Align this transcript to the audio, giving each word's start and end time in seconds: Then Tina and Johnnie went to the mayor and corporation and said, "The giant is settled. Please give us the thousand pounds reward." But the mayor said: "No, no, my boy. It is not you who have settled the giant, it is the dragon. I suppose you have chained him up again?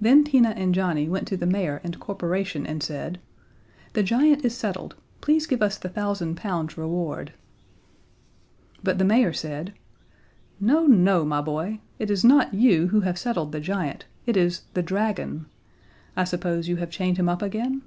Then 0.00 0.24
Tina 0.24 0.52
and 0.56 0.74
Johnnie 0.74 1.10
went 1.10 1.28
to 1.28 1.36
the 1.36 1.44
mayor 1.44 1.82
and 1.84 2.00
corporation 2.00 2.66
and 2.66 2.82
said, 2.82 3.20
"The 3.92 4.02
giant 4.02 4.42
is 4.42 4.56
settled. 4.56 4.94
Please 5.20 5.46
give 5.46 5.60
us 5.60 5.76
the 5.76 5.90
thousand 5.90 6.36
pounds 6.38 6.78
reward." 6.78 7.34
But 8.82 8.96
the 8.96 9.04
mayor 9.04 9.34
said: 9.34 9.74
"No, 10.58 10.86
no, 10.86 11.22
my 11.26 11.42
boy. 11.42 11.80
It 11.98 12.10
is 12.10 12.24
not 12.24 12.54
you 12.54 12.86
who 12.86 13.00
have 13.02 13.18
settled 13.18 13.52
the 13.52 13.60
giant, 13.60 14.06
it 14.24 14.38
is 14.38 14.62
the 14.72 14.82
dragon. 14.82 15.44
I 16.16 16.24
suppose 16.24 16.66
you 16.66 16.76
have 16.76 16.88
chained 16.88 17.18
him 17.18 17.28
up 17.28 17.42
again? 17.42 17.82